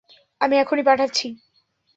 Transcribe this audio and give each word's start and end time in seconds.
আমি 0.41 0.55
এখনই 0.57 0.83
পাঠাচ্ছি। 0.83 1.27